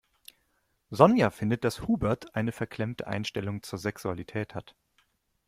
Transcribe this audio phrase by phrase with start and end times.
[0.89, 4.75] Sonja findet, dass Hubert eine verklemmte Einstellung zur Sexualität hat.